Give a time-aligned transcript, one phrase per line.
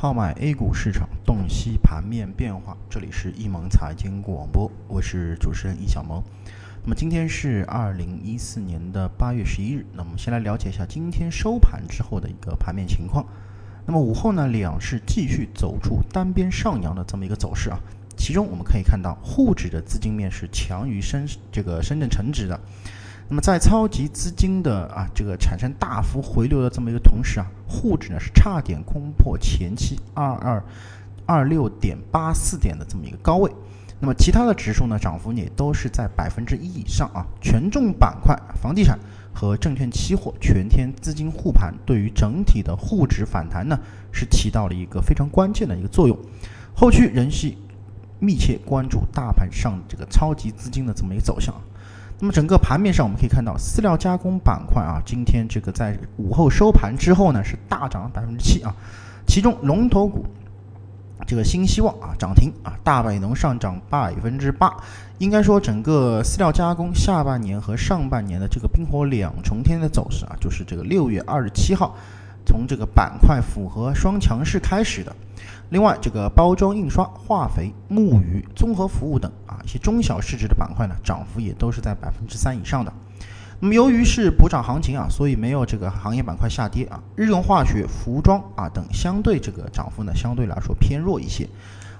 [0.00, 2.74] 号买 A 股市场，洞悉盘面变化。
[2.88, 6.22] 这里是易盟财经广播，我是主持人易小萌。
[6.82, 13.26] 那么今天是二零一四年的八月十一日，那我们先来了解一下今天收盘之后的一个盘面情况。
[13.84, 17.78] 那么午后呢，两市继续走出单边上扬的这么一个走势啊。
[18.16, 22.58] 其中我们可以看到，沪指的资金面是强于深这个深圳成指的。
[23.32, 30.60] 那么在超级资金的啊这个产生大幅回流的这么一个同时啊，沪指呢是差点攻破前期二二
[31.26, 33.48] 二六点八四点的这么一个高位。
[34.00, 37.24] 那么其他的指数呢涨幅也都是在百分之一以上啊。
[37.40, 38.98] 权重板块、房地产
[39.32, 43.78] 和证券期货全天资金护盘，对于整体的沪指反弹呢
[44.10, 46.18] 是起到了一个非常关键的一个作用。
[46.74, 47.56] 后续仍需
[48.18, 51.54] 密切关注大盘上这个超级资金的这么一个走向。
[52.22, 58.76] 那么整个盘面上，我们可以看到饲料加工板块啊，今天这个在午后收盘之后呢，是大涨百分之七啊。
[59.26, 60.26] 其中龙头股
[61.26, 64.76] 这个新希望啊涨停啊，大百农上涨百分之八。
[65.16, 71.96] 应该说，整个饲料加工下半年和上半年的这个冰火两重天的走势啊，就是这个六月二十七号
[72.50, 75.14] 从这个板块符合双强势开始的。
[75.68, 82.92] 另外，这个包装印刷、化肥、木鱼、综合服务等啊一些中小市值的板块呢，涨幅也都是在百分之三以上的。
[83.60, 87.00] 那么由于是补涨行情啊，所以没有这个行业板块下跌啊。
[87.14, 91.48] 日用化学、服装啊等相对这个涨幅呢，相对来说偏弱一些。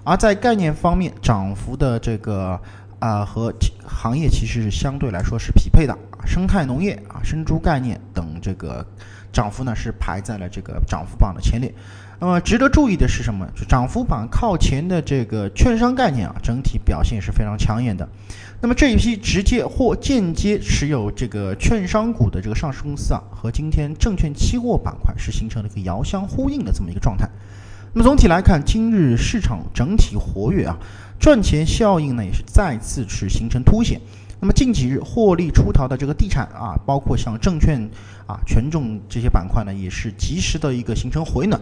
[0.02, 2.60] 而在概念方面，涨幅的这个
[2.98, 3.54] 啊和
[3.86, 6.26] 行业其实是相对来说是匹配的啊。
[6.26, 8.84] 生态农业啊、生猪概念等这个
[9.32, 11.72] 涨幅呢是排在了这个涨幅榜的前列。
[12.18, 13.46] 那么值得注意的是什么？
[13.56, 18.06] 就涨幅榜靠前的这个券商概念啊，整体表现是非常抢眼的。
[18.60, 27.26] 那么这一批直接或间接持有这个券商股的这个上市公司啊，和今天证券期货板块是形成了一个遥相呼应的这么一个状态。
[27.94, 30.76] 那么总体来看，今日市场整体活跃啊，
[31.18, 33.98] 赚钱效应呢也是再次是形成凸显。
[34.40, 37.78] 那么近几日获利出逃的这个地产啊，包括像证券
[38.26, 41.60] 啊、权重这些板块呢，也是及时的一个形成回暖。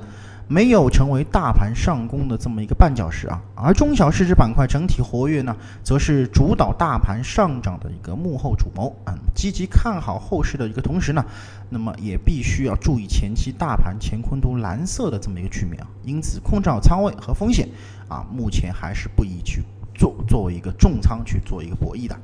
[0.51, 9.13] 没有成为大盘上攻的这么一个绊脚石啊，而中小市值板块整体活跃呢，则是主导大盘上涨的一个幕后主谋啊。
[9.35, 11.23] 积极看好后市的一个同时呢，
[11.69, 15.87] 那么也必须要注意前期大盘乾坤都蓝色的这么一个局面啊。
[16.03, 17.69] 因此，控制好仓位和风险
[18.09, 19.63] 啊，目前还是不宜去
[19.99, 22.17] 做作为一个重仓去做一个博弈的。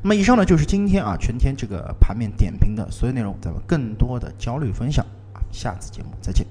[0.00, 6.46] 那么以上呢就是今天啊全天这个盘面点评的所有内容，咱们更多的焦虑分享啊，下次节目再见。